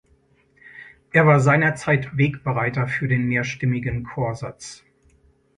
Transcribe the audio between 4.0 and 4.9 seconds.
Chorsatz.